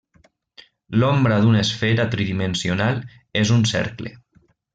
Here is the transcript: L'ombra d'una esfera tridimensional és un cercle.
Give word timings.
L'ombra 1.03 1.37
d'una 1.43 1.61
esfera 1.65 2.07
tridimensional 2.15 2.99
és 3.43 3.53
un 3.59 3.63
cercle. 3.75 4.17